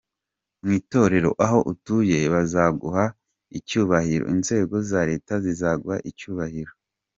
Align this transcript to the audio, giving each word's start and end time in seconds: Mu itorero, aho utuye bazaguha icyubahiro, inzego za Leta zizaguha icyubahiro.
Mu 0.61 0.71
itorero, 0.79 1.29
aho 1.45 1.57
utuye 1.71 2.17
bazaguha 2.33 3.05
icyubahiro, 3.57 4.23
inzego 4.35 4.75
za 4.89 5.01
Leta 5.09 5.33
zizaguha 5.43 5.97
icyubahiro. 6.09 6.71